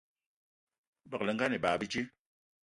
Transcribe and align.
Begela 1.09 1.51
ebag 1.59 1.77
bíjé 1.85 2.01